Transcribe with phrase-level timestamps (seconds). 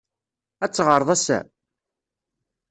[0.63, 1.39] Ad teɣṛeḍ ass-a?